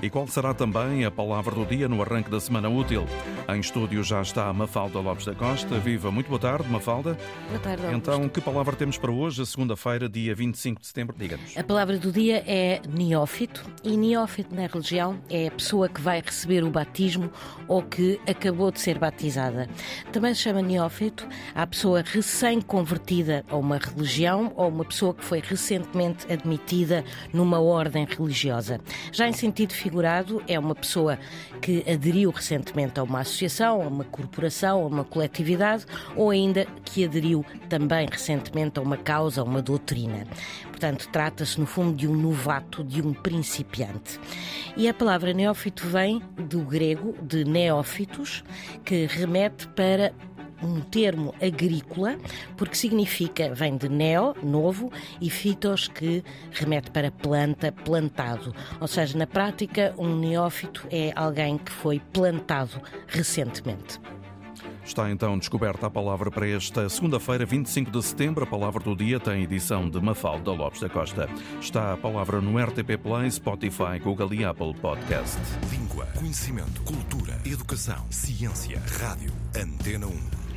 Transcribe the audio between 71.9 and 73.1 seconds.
a palavra no RTP